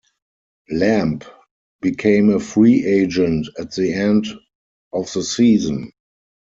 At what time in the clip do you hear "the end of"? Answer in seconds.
3.75-5.13